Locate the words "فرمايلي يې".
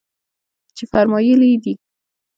0.91-1.57